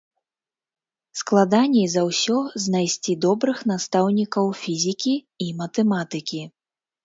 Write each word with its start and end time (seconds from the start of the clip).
Складаней 1.19 1.85
за 1.97 2.01
ўсё 2.09 2.37
знайсці 2.65 3.13
добрых 3.27 3.57
настаўнікаў 3.75 4.45
фізікі 4.65 5.15
і 5.49 5.55
матэматыкі. 5.65 6.43